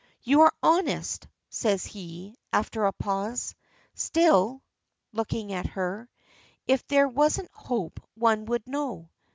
"You 0.23 0.41
are 0.41 0.53
honest," 0.63 1.27
says 1.51 1.85
he, 1.85 2.35
after 2.51 2.85
a 2.85 2.91
pause. 2.91 3.53
"Still" 3.93 4.63
looking 5.11 5.53
at 5.53 5.67
her 5.67 6.09
"if 6.65 6.83
there 6.87 7.07
wasn't 7.07 7.51
hope 7.51 7.99
one 8.15 8.45
would 8.45 8.65
know. 8.65 9.09